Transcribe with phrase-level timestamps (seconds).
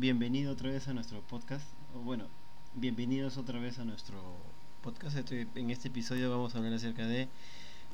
[0.00, 1.64] bienvenido otra vez a nuestro podcast.
[1.94, 2.24] O bueno,
[2.74, 4.16] bienvenidos otra vez a nuestro
[4.82, 5.16] podcast.
[5.16, 7.28] Este- en este episodio vamos a hablar acerca de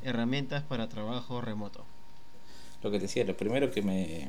[0.03, 1.85] herramientas para trabajo remoto.
[2.83, 4.29] Lo que decía, lo primero que me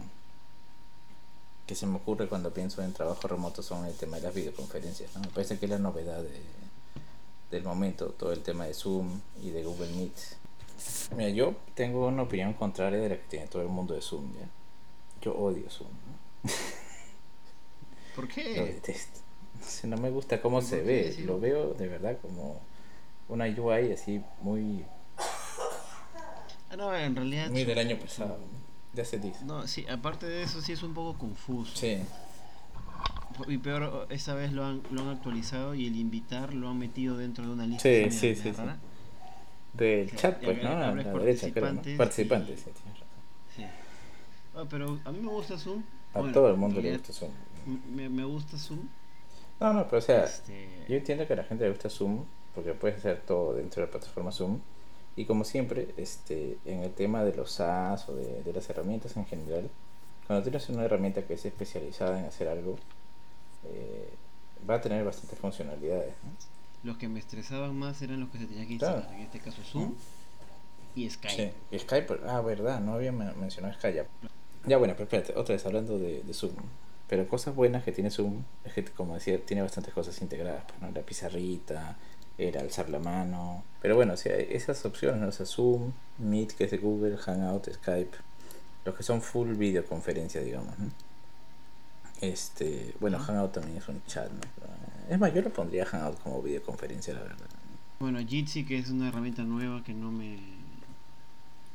[1.65, 5.15] que se me ocurre cuando pienso en trabajo remoto son el tema de las videoconferencias.
[5.15, 5.21] ¿no?
[5.21, 6.41] Me parece que es la novedad de-
[7.51, 10.11] del momento, todo el tema de Zoom y de Google Meet.
[11.15, 14.33] Mira, yo tengo una opinión contraria de la que tiene todo el mundo de Zoom.
[14.33, 14.45] ¿ya?
[15.21, 15.87] Yo odio Zoom.
[15.89, 16.22] ¿no?
[18.15, 18.43] ¿Por Lo qué?
[18.65, 19.19] detesto.
[19.59, 21.15] No sé, no me gusta cómo ¿Por se ve.
[21.25, 22.61] Lo veo de verdad como
[23.29, 24.85] una UI así muy,
[26.69, 27.49] Ah, no, en realidad.
[27.51, 28.37] muy del año pasado.
[28.93, 29.41] De hace 10.
[29.43, 31.75] No, sí, aparte de eso, sí es un poco confuso.
[31.75, 31.97] Sí.
[33.47, 37.17] Y peor, esta vez lo han, lo han actualizado y el invitar lo han metido
[37.17, 37.81] dentro de una lista.
[37.83, 38.51] Sí, media- sí, sí.
[39.73, 40.69] Del Sí, chat, pues, ¿no?
[40.69, 41.81] A la derecha, creo, ¿no?
[41.97, 43.07] participantes y- sí, tienes razón.
[43.55, 43.65] Sí.
[44.55, 45.81] Ah, pero a mí me gusta Zoom.
[46.13, 47.31] A Bueno, todo el mundo le gusta Zoom.
[47.93, 48.79] Me, me gusta Zoom.
[49.59, 52.25] No, no, pero o sea, Este, yo entiendo que a la gente le gusta Zoom
[52.55, 54.59] porque puedes hacer todo dentro de la plataforma Zoom.
[55.15, 59.15] Y como siempre, este, en el tema de los SaaS o de, de las herramientas
[59.15, 59.69] en general,
[60.25, 62.77] cuando tienes una herramienta que es especializada en hacer algo,
[63.65, 64.09] eh,
[64.69, 66.13] va a tener bastantes funcionalidades.
[66.23, 66.31] ¿no?
[66.89, 68.97] Los que me estresaban más eran los que se tenían que Claro.
[68.97, 69.19] instalar.
[69.19, 69.93] En este caso Zoom
[70.95, 71.53] y Skype.
[71.71, 73.95] Sí, Skype, ah, verdad, no había men- mencionado Skype.
[73.97, 74.05] Ya,
[74.65, 76.53] Ya, bueno, pero espérate, otra vez hablando de, de Zoom.
[77.07, 80.63] Pero cosas buenas que tiene Zoom es que, como decía, tiene bastantes cosas integradas.
[80.65, 80.91] Pues, ¿no?
[80.91, 81.97] La pizarrita,
[82.37, 83.63] el alzar la mano.
[83.81, 85.27] Pero bueno, o sea, esas opciones, ¿no?
[85.27, 88.17] o sea, Zoom, Meet, que es de Google, Hangout, Skype,
[88.85, 90.77] los que son full videoconferencia, digamos.
[90.79, 90.89] ¿no?
[92.21, 93.19] Este, bueno.
[93.19, 94.41] Hangout también es un chat, ¿no?
[95.09, 97.47] Es más, yo lo pondría Hangout como videoconferencia, la verdad.
[97.99, 100.37] Bueno, Jitsi, que es una herramienta nueva que no me.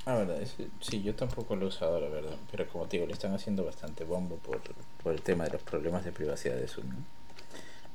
[0.07, 3.07] Ah, verdad, es- sí, yo tampoco lo he usado, la verdad, pero como te digo,
[3.07, 4.61] le están haciendo bastante bombo por,
[5.03, 6.89] por el tema de los problemas de privacidad de Zoom.
[6.89, 6.97] ¿no?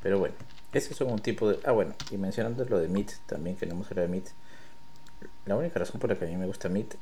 [0.02, 0.36] Pero bueno,
[0.73, 1.60] ese son un tipo de...
[1.66, 4.30] Ah, bueno, y mencionando lo de Meet, también queremos hablar de Meet.
[5.45, 6.95] La única razón por la que a mí me gusta Meet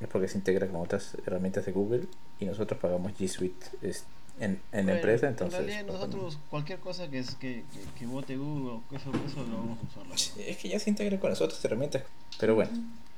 [0.00, 2.04] es porque se integra con otras herramientas de Google
[2.40, 4.04] y nosotros pagamos G Suite es-
[4.40, 5.60] en, en la Bueno, empresa, entonces...
[5.60, 9.44] En realidad, pues, nosotros, cualquier cosa que, es, que, que, que vote Google eso, eso
[9.44, 10.40] lo vamos a usar.
[10.40, 12.02] Es que ya se integra con las otras herramientas.
[12.40, 12.72] Pero bueno,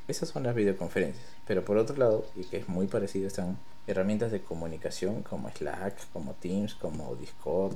[0.08, 1.24] esas son las videoconferencias.
[1.46, 6.10] Pero por otro lado, y que es muy parecido, están herramientas de comunicación como Slack,
[6.12, 7.74] como Teams, como Discord.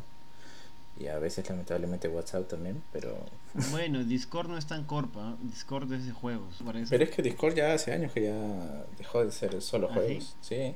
[0.98, 2.82] Y a veces lamentablemente WhatsApp también.
[2.92, 3.16] Pero,
[3.70, 5.36] Bueno, Discord no es tan corpa.
[5.42, 6.56] Discord es de juegos.
[6.64, 6.90] Parece.
[6.90, 10.36] pero es que Discord ya hace años que ya dejó de ser solo ¿Ah, juegos.
[10.42, 10.74] Sí.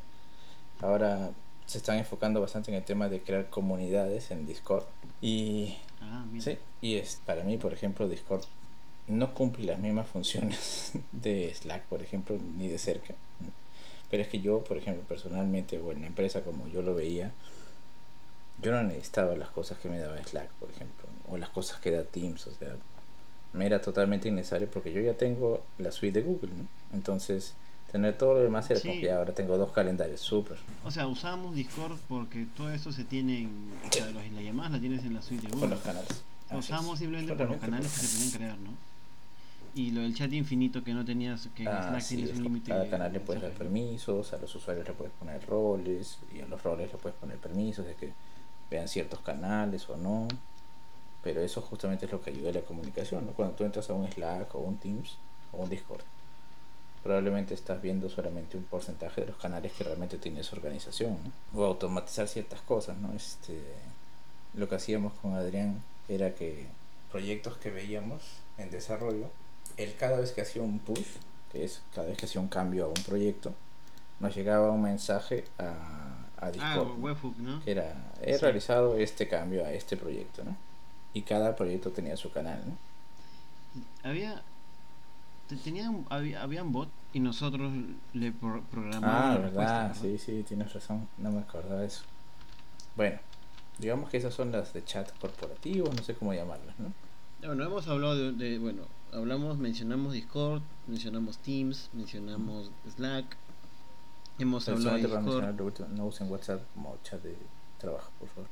[0.81, 1.31] Ahora
[1.67, 4.85] se están enfocando bastante en el tema de crear comunidades en Discord.
[5.21, 6.45] Y Ah, mira.
[6.45, 8.45] Sí, y es para mí, por ejemplo, Discord
[9.09, 13.15] no cumple las mismas funciones de Slack, por ejemplo, ni de cerca.
[14.11, 17.33] Pero es que yo, por ejemplo, personalmente, o en la empresa como yo lo veía,
[18.63, 21.91] yo no necesitaba las cosas que me daba Slack, por ejemplo, o las cosas que
[21.91, 22.77] da Teams, o sea,
[23.53, 26.67] me era totalmente innecesario porque yo ya tengo la suite de Google, ¿no?
[26.93, 27.55] Entonces,
[27.93, 29.01] tener todo lo demás era como Sí.
[29.01, 30.59] que ahora tengo dos calendarios, súper.
[30.85, 33.73] O sea, usamos Discord porque todo esto se tiene en.
[33.89, 35.75] O sea, los- las llamadas las tienes en la suite de Con Google.
[35.77, 36.23] los canales.
[36.53, 38.71] Usamos simplemente por los canales por que se podían crear, ¿no?
[39.75, 42.43] Y lo del chat infinito que no tenías, que Ah, Slack sí, tienes es un
[42.45, 42.69] que límite.
[42.71, 46.41] cada de canal le puedes dar permisos, a los usuarios le puedes poner roles, y
[46.41, 48.13] a los roles le puedes poner permisos de que
[48.71, 50.29] vean ciertos canales o no.
[51.25, 53.33] Pero eso justamente es lo que ayuda a la comunicación, ¿no?
[53.33, 55.17] Cuando tú entras a un Slack o un Teams
[55.53, 56.03] o un Discord,
[57.03, 61.19] probablemente estás viendo solamente un porcentaje de los canales que realmente tienes organización,
[61.53, 61.61] ¿no?
[61.61, 63.13] O automatizar ciertas cosas, ¿no?
[63.13, 63.61] Este,
[64.55, 66.67] lo que hacíamos con Adrián era que
[67.11, 68.23] proyectos que veíamos
[68.59, 69.31] en desarrollo,
[69.77, 71.17] él cada vez que hacía un push,
[71.53, 73.53] que es cada vez que hacía un cambio a un proyecto,
[74.21, 75.65] nos llegaba un mensaje a,
[76.37, 76.89] a Ah, Discord.
[76.89, 76.95] ¿no?
[76.97, 77.63] webhook, ¿no?
[77.65, 78.41] que era, he Sí.
[78.41, 80.57] realizado este cambio a este proyecto, ¿no?
[81.13, 82.77] Y cada proyecto tenía su canal, ¿no?
[84.09, 84.43] Había.
[85.49, 87.73] te- Tenían, había, habían bot y nosotros
[88.13, 89.37] le pro- programábamos.
[89.37, 92.03] Ah, verdad, respuesta, sí, sí, tienes razón, no me acordaba de eso.
[92.97, 93.19] Bueno,
[93.79, 96.93] digamos que esas son las de chat corporativo, no sé cómo llamarlas, ¿no?
[97.45, 98.83] Bueno, hemos hablado de, de- bueno,
[99.13, 103.37] hablamos, mencionamos Discord, mencionamos Teams, mencionamos Slack,
[104.39, 105.57] hemos Pero hablado de Discord.
[105.59, 107.37] lo último, no usen WhatsApp como chat de
[107.79, 108.49] trabajo, por favor.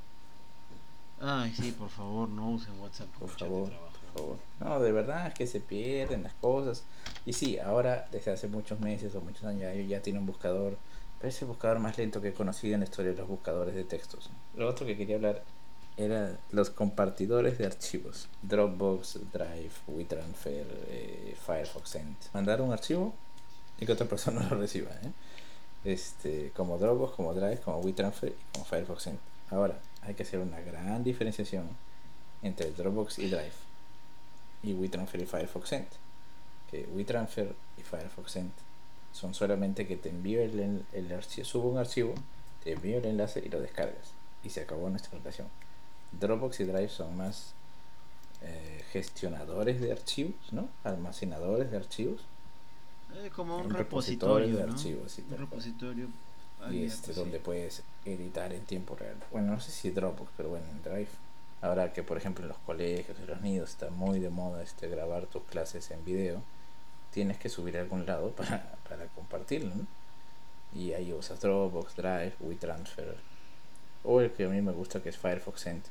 [1.21, 3.93] Ay, sí, por favor, no usen WhatsApp como Por chat de favor, trabajo.
[4.13, 4.37] por favor.
[4.61, 6.85] No, de verdad es que se pierden las cosas.
[7.25, 10.77] Y sí, ahora desde hace muchos meses o muchos años ya, ya tiene un buscador,
[11.19, 13.75] pero es el buscador más lento que he conocido en la historia de los buscadores
[13.75, 14.29] de textos.
[14.57, 15.43] Lo otro que quería hablar
[15.97, 18.29] era los compartidores de archivos.
[18.43, 22.17] Dropbox, Drive, WeTransfer, eh, Firefox Send.
[22.33, 23.15] Mandar un archivo
[23.79, 24.91] y que otra persona lo reciba.
[24.91, 25.13] ¿eh?
[25.85, 29.19] Este, como Dropbox, como Drive, como WeTransfer y como Firefox Send.
[29.51, 31.69] Ahora, hay que hacer una gran diferenciación
[32.43, 33.53] entre Dropbox y Drive
[34.63, 35.89] y WeTransfer y Firefox Send.
[36.71, 38.53] Que WeTransfer y Firefox Send
[39.13, 42.15] son solamente que te envío el, el archivo, subo un archivo,
[42.65, 44.13] te envío el enlace y lo descargas.
[44.43, 45.49] Y se acabó nuestra relación.
[46.21, 47.55] Dropbox y Drive son más
[48.43, 50.69] eh, gestionadores de archivos, ¿no?
[50.85, 52.21] Almacenadores de archivos.
[53.15, 55.19] Eh, como un, repositorio, de archivos.
[55.19, 56.09] un repositorio.
[56.71, 59.17] Y este, donde puedes editar en tiempo real.
[59.33, 61.09] Bueno, no sé si Dropbox, pero bueno, en Drive.
[61.61, 64.89] Ahora que, por ejemplo, en los colegios, en los nidos, está muy de moda este
[64.89, 66.43] grabar tus clases en video,
[67.13, 69.87] tienes que subir a algún lado para, para compartirlo, ¿no?
[70.75, 73.17] Y ahí usas Dropbox, Drive, WeTransfer.
[74.05, 75.83] O el que a mí me gusta que es Firefox Send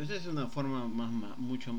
[0.00, 1.74] esa es una forma más, mucho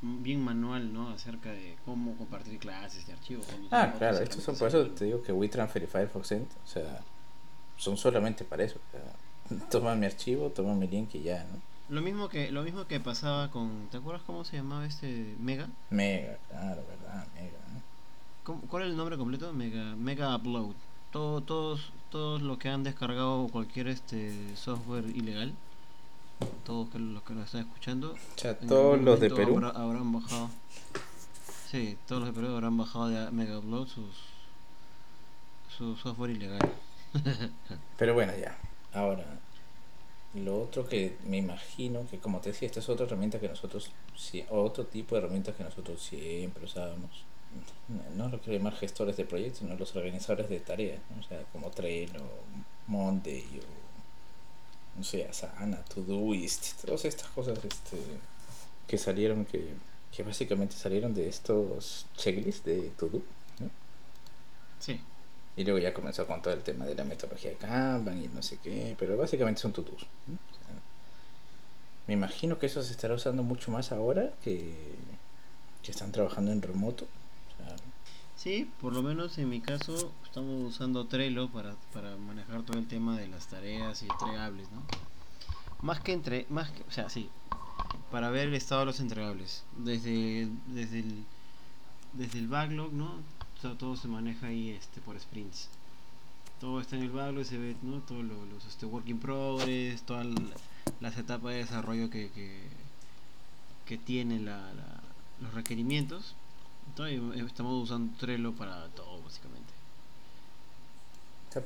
[0.00, 1.10] bien manual, ¿no?
[1.10, 3.46] Acerca de cómo compartir clases de archivos.
[3.70, 7.00] Ah, claro, estos son, por eso te digo que WeTransfer y Firefox Send, o sea,
[7.76, 8.78] son solamente para eso.
[9.70, 11.68] toma mi archivo, toma mi link y ya, ¿no?
[11.88, 15.68] Lo mismo que lo mismo que pasaba con, ¿te acuerdas cómo se llamaba este Mega?
[15.88, 17.58] Mega, claro, verdad, Mega.
[18.68, 19.52] ¿Cuál es el nombre completo?
[19.52, 20.74] Mega, Mega Upload.
[21.10, 25.54] Todo, todos, todos los que han descargado cualquier este software ilegal
[26.64, 28.14] todos los que lo están escuchando.
[28.68, 29.56] todos los de Perú.
[29.74, 30.50] Habrán, bajado.
[31.70, 34.14] Sí, todos los de Perú habrán bajado de Mega Upload sus,
[35.76, 36.60] su software ilegal.
[37.98, 38.56] Pero bueno, ya.
[38.92, 39.24] Ahora,
[40.34, 43.90] lo otro que me imagino que, como te decía, esta es otra herramienta que nosotros,
[44.50, 47.24] otro tipo de herramientas que nosotros siempre usábamos.
[48.14, 51.70] No lo quiero llamar gestores de proyectos, sino los organizadores de tareas, o sea, como
[51.70, 52.20] Trello,
[52.86, 53.87] Monday o
[54.98, 57.98] no sé, Asana, Todoist, todas estas cosas este,
[58.88, 59.74] que salieron, que,
[60.14, 63.22] que básicamente salieron de estos checklists de Todo,
[63.60, 63.70] ¿no?
[64.80, 65.00] Sí.
[65.56, 68.42] Y luego ya comenzó con todo el tema de la metodología de Kanban y no
[68.42, 70.06] sé qué, pero básicamente son to-dos.
[72.08, 74.74] me imagino que eso se estará usando mucho más ahora que,
[75.82, 77.06] que están trabajando en remoto.
[78.38, 82.86] Sí, por lo menos en mi caso estamos usando Trello para, para manejar todo el
[82.86, 84.80] tema de las tareas y entregables, ¿no?
[85.82, 87.28] Más que entre, más o sea, sí,
[88.12, 89.64] para ver el estado de los entregables.
[89.76, 91.24] Desde, desde el
[92.12, 93.10] desde el backlog, ¿no?
[93.60, 95.68] Todo, se maneja ahí este por sprints.
[96.60, 97.98] Todo está en el backlog, se ve, ¿no?
[98.02, 100.28] Todos los este, work in progress, todas
[101.00, 102.60] las etapas de desarrollo que, que,
[103.84, 104.70] que tienen la,
[105.40, 106.36] los requerimientos
[107.46, 109.72] estamos usando Trello para todo, básicamente.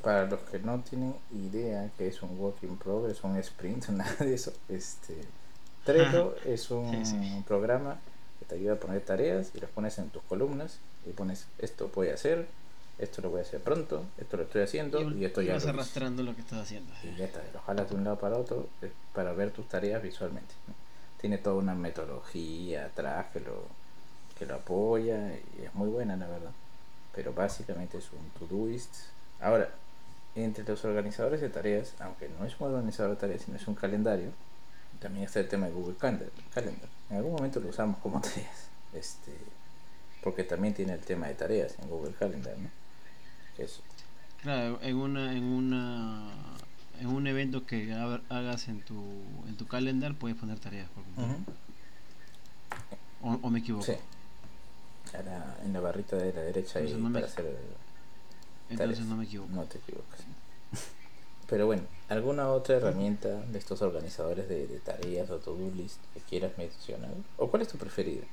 [0.02, 4.16] para los que no tienen idea que es un work in progress, un sprint, nada
[4.16, 5.16] de eso, este
[5.84, 7.98] Trello es un programa
[8.38, 11.90] que te ayuda a poner tareas y las pones en tus columnas y pones esto
[11.94, 12.46] voy a hacer,
[12.98, 16.22] esto lo voy a hacer pronto, esto lo estoy haciendo y, esto ya vas arrastrando
[16.22, 16.92] lo que estás haciendo.
[17.02, 20.02] Y ya está, lo jalas de un lado para otro eh, para ver tus tareas
[20.02, 20.54] visualmente.
[21.20, 23.66] Tiene toda una metodología atrás que lo
[24.46, 26.52] lo apoya y es muy buena la verdad.
[27.14, 28.94] Pero básicamente es un Todoist.
[29.40, 29.70] Ahora,
[30.34, 33.74] entre los organizadores de tareas, aunque no es un organizador de tareas, sino es un
[33.74, 34.30] calendario,
[35.00, 36.30] también está el tema de Google Calendar.
[37.10, 38.68] En algún momento lo usamos como tareas.
[38.92, 39.32] Este,
[40.22, 42.70] porque también tiene el tema de tareas en Google Calendar, ¿no?
[44.42, 46.32] Claro, en una, en una
[47.00, 49.02] en un evento que hagas en tu
[49.46, 51.04] en tu calendar puedes poner tareas por
[53.22, 53.86] o, me equivoco
[55.64, 57.56] en la barrita de la derecha y para hacer.
[58.70, 59.50] Entonces no me equivoco.
[59.52, 60.20] No te equivocas.
[61.48, 66.52] Pero bueno, ¿alguna otra herramienta de estos organizadores de, tareas o to-do list que quieras
[66.56, 67.10] mencionar?
[67.36, 68.24] ¿O cuál es tu preferida?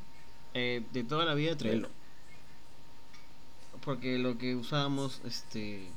[0.54, 1.90] Eh, de toda la vida Trello.
[3.84, 5.88] Porque lo que usábamos, este.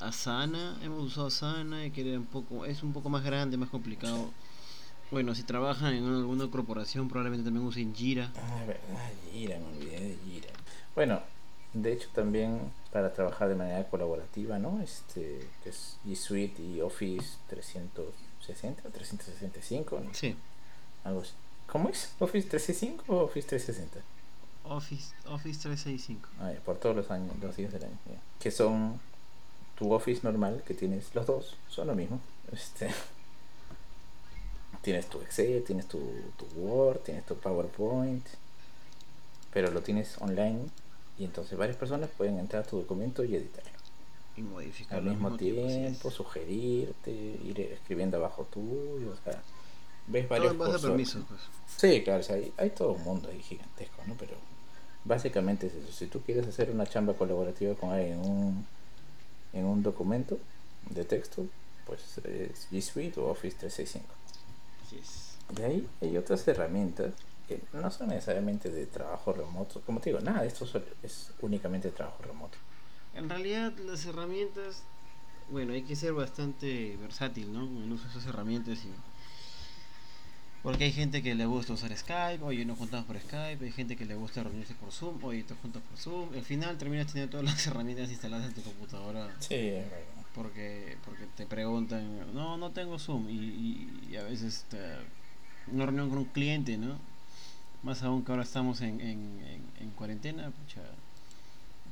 [0.00, 3.70] Asana, hemos usado Asana y que era un poco, es un poco más grande, más
[3.70, 4.30] complicado
[5.14, 8.32] bueno, si trabajan en alguna corporación, probablemente también usen Jira.
[8.36, 10.48] Ah, verdad, Jira, me olvidé de Jira.
[10.96, 11.20] Bueno,
[11.72, 14.82] de hecho también para trabajar de manera colaborativa, ¿no?
[14.82, 20.12] Este, que es G Suite y Office 360 365, ¿no?
[20.14, 20.34] Sí.
[21.04, 21.34] Algo así.
[21.68, 22.12] ¿Cómo es?
[22.18, 24.00] ¿Office 365 o Office 360?
[24.64, 26.28] Office, Office 365.
[26.40, 27.98] Ah, por todos los años, los días del año.
[28.40, 28.98] Que son
[29.78, 32.18] tu Office normal, que tienes los dos, son lo mismo.
[32.50, 32.90] Este,
[34.84, 35.98] tienes tu Excel, tienes tu,
[36.56, 38.24] Word, tienes tu PowerPoint,
[39.52, 40.60] pero lo tienes online
[41.18, 43.72] y entonces varias personas pueden entrar a tu documento y editarlo.
[44.36, 45.10] Y modificarlo.
[45.10, 49.42] Al mismo, tiempo, sugerirte, ir escribiendo abajo tuyo, o sea,
[50.06, 51.40] ves varios permiso, pues.
[51.76, 54.14] Sí, claro, hay, hay todo un mundo ahí gigantesco, ¿no?
[54.18, 54.34] Pero
[55.04, 55.92] básicamente es eso.
[55.92, 58.66] Si tú quieres hacer una chamba colaborativa con alguien en un,
[59.52, 60.38] en un documento
[60.90, 61.46] de texto,
[61.86, 64.23] pues es G Suite o Office 365.
[64.86, 65.36] Así es.
[65.54, 67.12] De ahí hay otras herramientas
[67.48, 69.80] que no son necesariamente de trabajo remoto.
[69.82, 70.66] Como te digo, nada de esto
[71.02, 72.56] es únicamente de trabajo remoto.
[73.14, 74.82] En realidad las herramientas,
[75.50, 77.64] bueno, hay que ser bastante versátil, ¿no?
[77.64, 78.88] En el uso de esas herramientas y...
[80.62, 83.96] Porque hay gente que le gusta usar Skype, oye, nos juntamos por Skype, hay gente
[83.96, 86.32] que le gusta reunirse por Zoom, oye, te juntas por Zoom.
[86.32, 90.13] Al final terminas teniendo todas las herramientas instaladas en tu computadora Sí, es verdad.
[90.34, 94.78] Porque porque te preguntan, no, no tengo Zoom y, y- y a veces te,
[95.72, 96.96] una reunión con un cliente, ¿no?
[97.82, 100.80] Más aún que ahora estamos en, en, en, en cuarentena, pucha,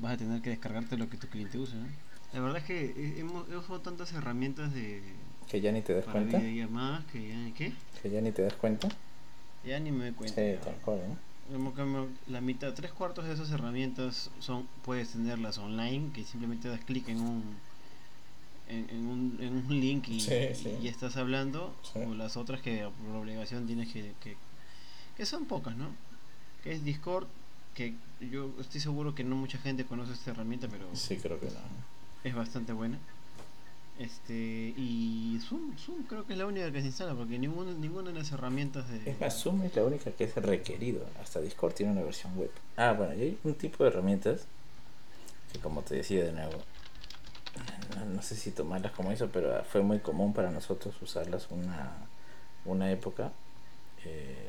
[0.01, 1.87] vas a tener que descargarte lo que tu cliente usa, ¿no?
[2.33, 5.03] La verdad es que he- hemos, he usado tantas herramientas de
[5.49, 6.39] Que ya ni te das cuenta.
[6.39, 7.73] videollamadas que ya, ¿qué?
[8.03, 8.89] Que ya ni te das cuenta.
[9.65, 10.41] Ya ni me doy cuenta.
[10.41, 11.33] Sí, tal cual, ¿no?
[11.59, 16.81] Me- la mitad, tres cuartos de esas herramientas son puedes tenerlas online, que simplemente das
[16.85, 17.43] clic en un
[19.73, 20.77] un, link y, Sí, sí.
[20.81, 24.37] y ya estás hablando, o las otras que por obligación tienes que, que
[25.17, 25.89] que son pocas, ¿no?
[26.63, 27.27] Que es Discord,
[27.75, 27.95] que
[28.31, 31.53] yo estoy seguro que no mucha gente conoce esta herramienta, pero Sí, creo que no.
[32.25, 32.99] es bastante buena.
[33.99, 38.11] Este y Zoom, Zoom creo que es la única que se instala porque ninguna ninguna
[38.11, 41.05] de las herramientas de Es más, Zoom es la única que es requerido.
[41.23, 42.51] Hasta Discord tiene una versión web.
[42.79, 44.47] Ah, bueno, y hay un tipo de herramientas
[45.53, 46.55] que, como te decía de nuevo,
[47.97, 51.93] no, no sé si tomarlas como eso, pero fue muy común para nosotros usarlas una,
[52.65, 53.31] una época.
[54.05, 54.49] eh,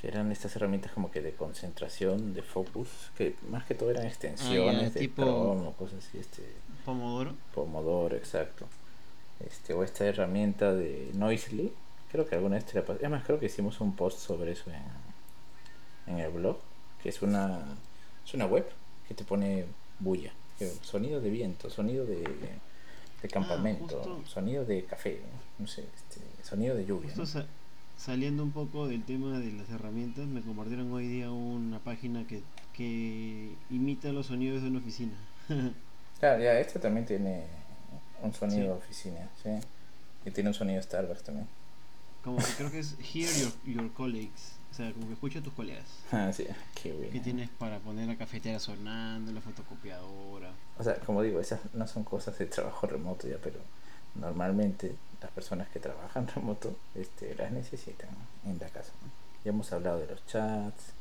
[0.00, 4.06] que eran estas herramientas como que de concentración, de focus, que más que todo eran
[4.06, 7.34] extensiones de tipo- Chrome o cosas así, este, Pomodoro.
[7.52, 8.66] Pomodoro, exacto.
[9.40, 11.72] Este, o esta herramienta de Noisely.
[12.12, 13.00] Creo que alguna vez te la pasé.
[13.00, 16.58] Además, creo que hicimos un post sobre eso en, en el blog.
[17.02, 17.60] Que es una,
[18.24, 18.68] es una web
[19.08, 19.64] que te pone
[19.98, 20.32] bulla.
[20.82, 22.22] Sonido de viento, sonido de,
[23.22, 24.22] de campamento, justo.
[24.26, 25.20] sonido de café,
[25.58, 27.08] no sé, este, sonido de lluvia.
[27.08, 27.26] Justo ¿no?
[27.26, 27.46] sa-
[27.96, 32.42] saliendo un poco del tema de las herramientas, me compartieron hoy día una página que,
[32.72, 35.14] que imita los sonidos de una oficina.
[36.20, 37.44] Claro, ya, este también tiene
[38.24, 38.66] un sonido Sí.
[38.66, 39.50] de oficina, ¿sí?
[40.26, 41.46] Y tiene un sonido Starbucks también.
[42.24, 44.54] como que creo que es Hear Your, your Colleagues.
[44.78, 45.84] Sea, como que escucha a tus colegas.
[46.12, 46.46] Ah, sí,
[46.80, 47.10] qué bueno.
[47.12, 50.52] Que tienes para poner la cafetera sonando, la fotocopiadora.
[50.78, 53.58] O sea, como digo, esas no son cosas de trabajo remoto ya, pero
[54.14, 58.08] normalmente las personas que trabajan remoto este, las necesitan
[58.44, 58.50] ¿no?
[58.52, 58.92] en la casa.
[59.02, 59.08] ¿no?
[59.44, 60.92] Ya hemos hablado de los chats,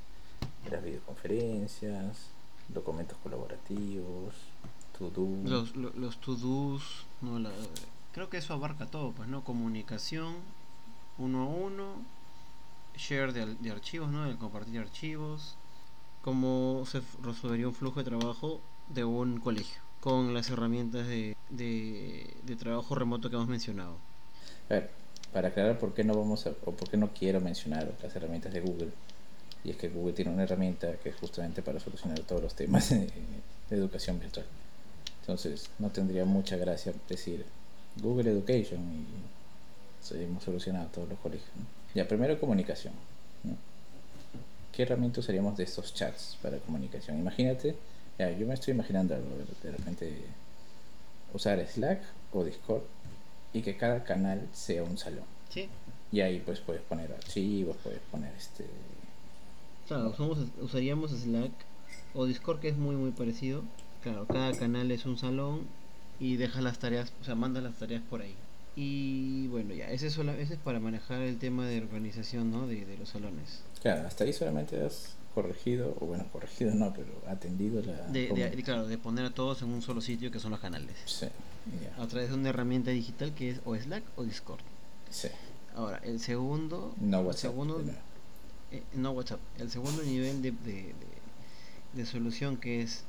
[0.65, 2.17] de las videoconferencias,
[2.69, 4.33] documentos colaborativos,
[4.97, 5.27] to-do.
[5.49, 7.51] Los, lo- los to-dos, no, la-
[8.11, 9.43] creo que eso abarca todo, pues, ¿no?
[9.43, 10.33] Comunicación
[11.19, 11.95] uno a uno,
[12.97, 14.25] share de, de archivos, ¿no?
[14.25, 15.55] El compartir archivos,
[16.21, 22.35] cómo se resolvería un flujo de trabajo de un colegio con las herramientas de, de,
[22.43, 23.97] de trabajo remoto que hemos mencionado.
[24.69, 24.91] A ver,
[25.33, 28.53] para aclarar por qué no vamos a, o por qué no quiero mencionar las herramientas
[28.53, 28.91] de Google.
[29.63, 32.89] Y es que Google tiene una herramienta que es justamente para solucionar todos los temas
[32.89, 33.09] de,
[33.69, 34.45] de educación virtual.
[35.21, 37.45] Entonces, no tendría mucha gracia decir
[38.01, 39.05] Google Education y
[40.11, 41.49] hemos solucionado todos los colegios.
[41.55, 41.65] ¿no?
[41.95, 42.93] Ya, primero comunicación.
[43.43, 43.55] ¿no?
[44.71, 47.17] ¿Qué herramienta usaríamos de estos chats para comunicación?
[47.17, 47.75] Imagínate,
[48.19, 49.29] ya, yo me estoy imaginando algo,
[49.63, 50.23] de repente
[51.33, 52.83] usar Slack o Discord
[53.53, 55.25] y que cada canal sea un salón.
[55.49, 55.69] Sí,
[56.11, 58.65] Y ahí pues puedes poner archivos, puedes poner este...
[59.87, 61.51] claro, usamos, usaríamos Slack
[62.13, 63.63] o Discord que es muy muy parecido.
[64.03, 65.67] Claro, cada canal es un salón
[66.19, 68.35] y deja las tareas, o sea, manda las tareas por ahí.
[68.79, 72.67] Y bueno, ya, ese es, ese es para manejar el tema de organización, ¿no?
[72.67, 73.61] De, de los salones.
[73.81, 77.93] Claro, hasta ahí solamente has corregido, o bueno, corregido no, pero atendido la...
[78.07, 78.29] De,
[78.63, 80.95] claro, de poner a todos en un solo sitio que son los canales.
[81.05, 81.25] Sí,
[81.81, 84.61] ya, A través de una herramienta digital que es o Slack o Discord.
[85.09, 85.29] sí.
[85.75, 86.93] Ahora, el segundo...
[86.99, 87.51] No el WhatsApp.
[87.51, 87.99] segundo, de nuevo.
[88.71, 89.39] eh, no WhatsApp.
[89.59, 90.51] El segundo nivel de,
[91.93, 93.03] de, solución que es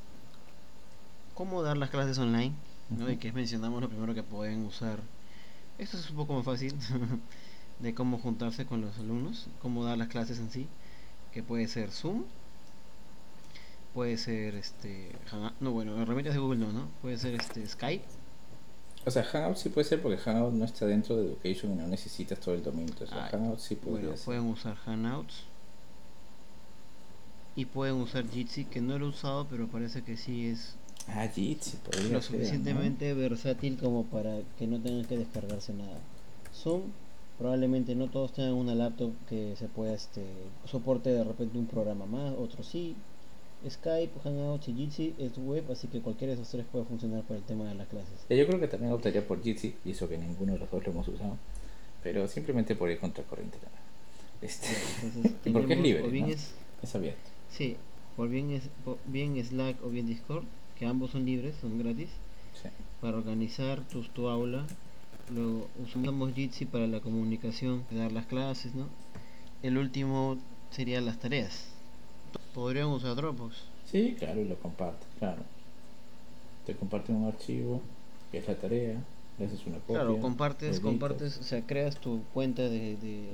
[1.35, 2.53] cómo dar las clases online,
[2.91, 3.11] ¿no?
[3.11, 4.99] Y que mencionamos lo primero que pueden usar.
[5.79, 6.75] Esto es un poco más fácil
[7.81, 10.67] de cómo juntarse con los alumnos, cómo dar las clases en sí,
[11.33, 12.25] que puede ser Zoom,
[13.95, 15.13] puede ser este,
[15.61, 16.89] no bueno, herramientas de Google no, ¿no?
[17.03, 18.05] Puede ser este Skype,
[19.07, 21.87] O sea, Hangout sí puede ser porque Hangout no está dentro de Education y no
[21.87, 22.93] necesitas todo el dominio.
[22.93, 24.25] Entonces, Ah, Hangout sí bueno, ser.
[24.25, 25.45] pueden usar Hangouts
[27.57, 30.75] y pueden usar Jitsi, que no lo he usado, pero parece que sí es
[31.09, 32.39] Ah, Jitsi podría lo ser, ¿no?
[32.39, 35.99] suficientemente versátil como para que no tengan que descargarse nada.
[36.55, 36.83] Zoom,
[37.39, 40.25] probablemente no todos tengan una laptop que se pueda este
[40.67, 42.95] soporte de repente un programa más, otros sí.
[43.69, 47.39] Skype, Hangouts y Jitsi es web, así que cualquiera de esos tres puede funcionar para
[47.39, 48.15] el tema de las clases.
[48.29, 50.93] Yo creo que también optaría por Jitsi, y eso que ninguno de los dos lo
[50.93, 51.37] hemos usado,
[52.03, 53.59] pero simplemente por ir contra corriente.
[54.41, 54.69] Este,
[55.45, 56.27] y porque es libre, ¿no?
[56.29, 57.19] es, es, abierto.
[57.51, 57.77] Sí,
[58.17, 58.63] por bien, es,
[59.07, 60.45] bien Slack o bien Discord,
[60.79, 62.09] que ambos son libres, son gratis,
[62.63, 62.69] sí.
[63.01, 64.67] para organizar tu, tu aula.
[65.35, 68.87] Luego usamos Jitsi para la comunicación, dar las clases, ¿no?
[69.63, 70.39] El último
[70.71, 71.69] serían las tareas
[72.59, 73.55] podrían usar Dropbox.
[73.85, 75.43] Sí, claro, y lo comparte, claro.
[76.67, 77.81] Te comparten un archivo,
[78.31, 79.03] que es la tarea,
[79.39, 79.95] le haces una copia.
[79.95, 83.29] Claro, compartes, compartes, o sea, creas tu cuenta de, de,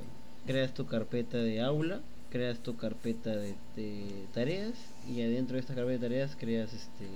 [0.47, 2.03] creas tu carpeta de aula,
[2.35, 3.55] creas tu carpeta de,
[4.35, 4.73] tareas
[5.09, 7.07] y adentro de esta carpeta de tareas creas este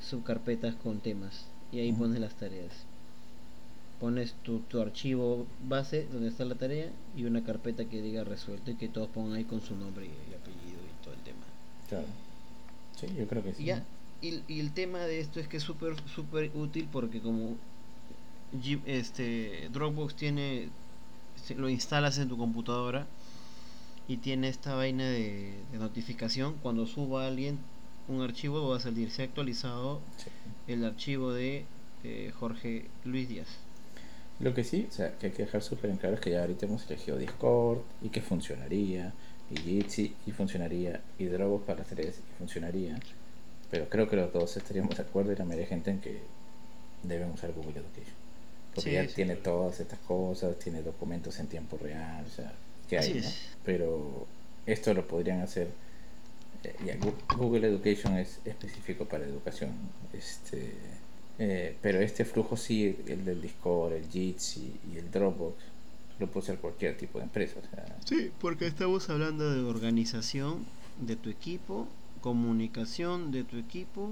[0.00, 2.72] subcarpetas con temas y ahí pones las tareas.
[4.00, 8.70] Pones tu, tu archivo base donde está la tarea y una carpeta que diga resuelto
[8.70, 10.80] y que todos pongan ahí con su nombre y apellido
[11.90, 12.06] Claro.
[12.98, 13.64] Sí, yo creo que sí.
[13.64, 13.84] Ya,
[14.22, 17.56] y, y, el tema de esto es que es súper, súper útil porque como
[18.86, 20.70] este Dropbox tiene,
[21.56, 23.06] lo instalas en tu computadora
[24.10, 27.60] y tiene esta vaina de, notificación, cuando suba alguien
[28.08, 30.00] un archivo va a salir, se ha actualizado
[30.66, 31.64] el archivo de
[32.02, 33.46] eh, Jorge Luis Díaz.
[34.40, 36.40] Lo que sí, o sea, que hay que dejar súper en claro es que ya
[36.40, 39.12] ahorita hemos elegido Discord y que funcionaría
[39.48, 42.98] y Jitsi y funcionaría, y Dropbox para tres y funcionaría.
[43.70, 46.20] Pero creo que los dos estaríamos de acuerdo y la mayoría gente en que
[47.04, 48.16] deben usar Google Education.
[48.74, 52.52] Porque ya tiene todas estas cosas, tiene documentos en tiempo real, o sea,
[52.90, 53.24] que hay,
[53.64, 54.26] Pero
[54.66, 55.68] esto lo podrían hacer.
[56.64, 56.96] Eh, ya,
[57.36, 59.70] Google Education es específico para educación.
[60.12, 60.74] Este,
[61.38, 65.54] eh, pero este flujo sí, el del Discord, el Jitsi y el Dropbox,
[66.18, 67.60] lo puede ser cualquier tipo de empresa.
[68.04, 70.66] Sí, porque estamos hablando de organización
[71.00, 71.86] de tu equipo,
[72.20, 74.10] comunicación de tu equipo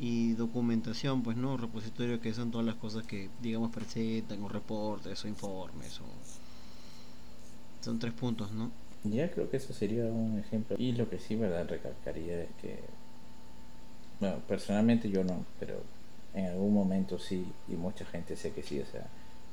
[0.00, 5.24] y documentación, pues no, repositorio que son todas las cosas que digamos presentan o reportes
[5.24, 6.04] o informes o
[7.88, 8.70] son tres puntos, ¿no?
[9.04, 10.76] Ya creo que eso sería un ejemplo.
[10.78, 12.80] Y lo que sí, verdad, recalcaría es que,
[14.20, 15.80] bueno, personalmente yo no, pero
[16.34, 19.06] en algún momento sí, y mucha gente sé que sí, o sea,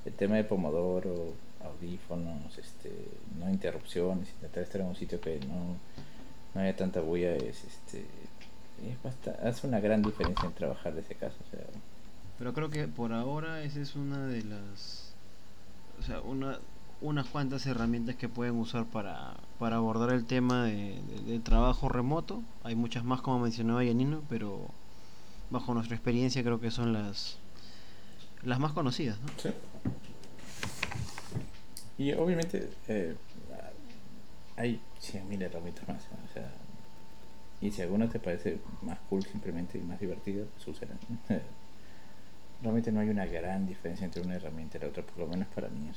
[0.04, 2.92] el tema de Pomodoro, audífonos, este,
[3.40, 5.78] no interrupciones, intentar estar en un sitio que no,
[6.54, 8.06] no haya tanta bulla es este
[8.84, 11.38] es hace una gran diferencia en trabajar de ese caso.
[12.38, 15.14] Pero creo que por ahora esa es una de las
[16.00, 16.60] o sea, una
[17.06, 22.42] unas cuantas herramientas que pueden usar para, para abordar el tema de, trabajo remoto.
[22.64, 24.68] Hay muchas más como mencionaba Yanino, pero
[25.52, 27.38] bajo nuestra experiencia creo que son las
[28.44, 29.20] las más conocidas.
[29.22, 29.28] ¿no?
[29.38, 29.50] Sí.
[31.98, 33.16] Y obviamente eh,
[34.58, 36.02] hay 100.000 herramientas más.
[37.62, 40.78] Y si alguna te parece más cool simplemente y más divertida, pues.
[42.62, 45.48] Realmente no hay una gran diferencia entre una herramienta y la otra, por lo menos
[45.50, 45.90] para mí.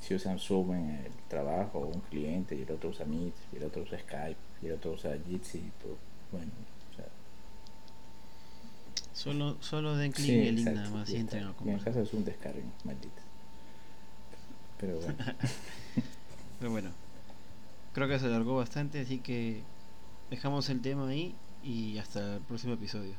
[0.00, 3.64] Si usan Zoom en el trabajo un cliente y el otro usa Meet y el
[3.64, 5.94] otro usa Skype y el otro usa Jitsi, pues
[6.30, 6.50] bueno.
[6.92, 7.06] O sea,
[9.12, 12.12] solo, solo den clic en el link nada más y entren En el caso es
[12.12, 13.22] un descargo, maldita.
[14.78, 15.16] Pero bueno.
[16.58, 16.90] Pero bueno.
[17.92, 19.62] Creo que se alargó bastante, así que
[20.30, 23.14] dejamos el tema ahí y hasta el próximo episodio.